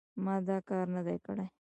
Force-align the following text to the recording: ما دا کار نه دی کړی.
ما 0.23 0.33
دا 0.47 0.57
کار 0.69 0.85
نه 0.95 1.01
دی 1.07 1.17
کړی. 1.25 1.45